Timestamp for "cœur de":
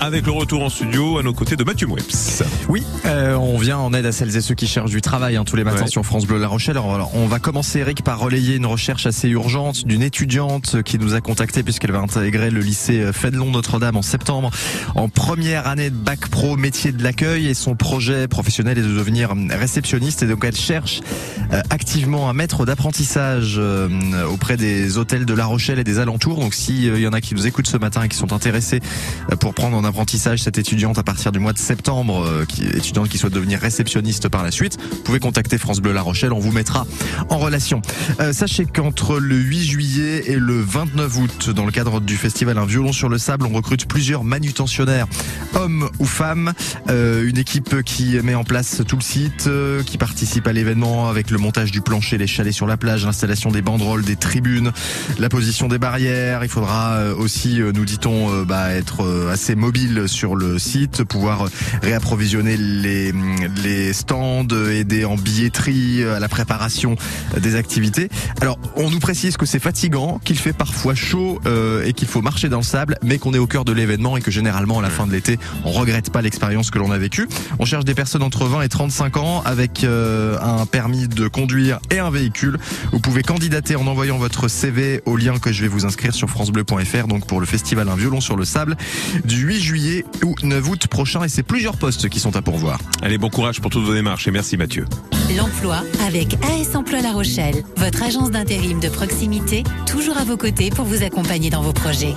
73.46-73.72